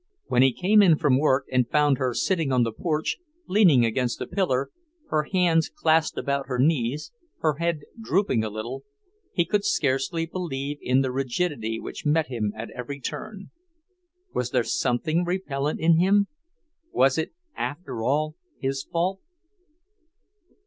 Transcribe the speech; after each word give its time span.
When 0.25 0.41
he 0.41 0.51
came 0.51 0.81
in 0.81 0.95
from 0.97 1.19
work 1.19 1.45
and 1.51 1.69
found 1.69 1.99
her 1.99 2.15
sitting 2.15 2.51
on 2.51 2.63
the 2.63 2.71
porch, 2.71 3.17
leaning 3.45 3.85
against 3.85 4.19
a 4.19 4.25
pillar, 4.25 4.71
her 5.11 5.27
hands 5.31 5.69
clasped 5.69 6.17
about 6.17 6.47
her 6.47 6.57
knees, 6.57 7.11
her 7.41 7.57
head 7.57 7.81
drooping 8.01 8.43
a 8.43 8.49
little, 8.49 8.83
he 9.31 9.45
could 9.45 9.63
scarcely 9.63 10.25
believe 10.25 10.79
in 10.81 11.01
the 11.01 11.11
rigidity 11.11 11.79
which 11.79 12.03
met 12.03 12.29
him 12.29 12.51
at 12.57 12.71
every 12.71 12.99
turn. 12.99 13.51
Was 14.33 14.49
there 14.49 14.63
something 14.63 15.23
repellent 15.23 15.79
in 15.79 15.97
him? 15.99 16.25
Was 16.91 17.19
it, 17.19 17.33
after 17.55 18.01
all, 18.01 18.35
his 18.57 18.81
fault? 18.81 19.19